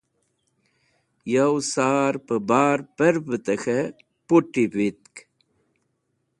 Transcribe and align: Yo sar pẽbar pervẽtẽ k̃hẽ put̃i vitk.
Yo 1.31 1.45
sar 1.71 2.13
pẽbar 2.27 2.77
pervẽtẽ 2.97 3.57
k̃hẽ 3.63 3.93
put̃i 4.27 4.63
vitk. 4.75 5.13